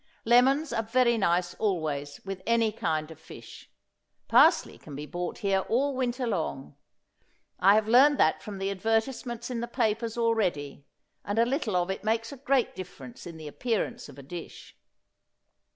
[0.25, 3.69] Lemons are very nice always with any kind of fish.
[4.27, 6.75] Parsley can be bought here all winter long.
[7.59, 10.87] I have learned that from the advertisements in the papers already;
[11.23, 14.75] and a little of it makes a great difference in the appearance of a dish.